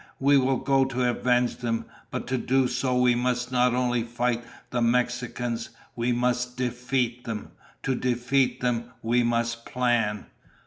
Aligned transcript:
"We 0.19 0.35
will 0.35 0.57
go 0.57 0.83
to 0.85 1.07
avenge 1.07 1.57
them, 1.57 1.85
but 2.09 2.25
to 2.25 2.37
do 2.39 2.67
so 2.67 2.99
we 2.99 3.13
must 3.13 3.51
not 3.51 3.75
only 3.75 4.01
fight 4.01 4.43
the 4.71 4.81
Mexicans. 4.81 5.69
We 5.95 6.11
must 6.11 6.57
defeat 6.57 7.25
them. 7.25 7.51
To 7.83 7.93
defeat 7.93 8.61
them, 8.61 8.85
we 9.03 9.21
must 9.21 9.63
plan." 9.63 10.25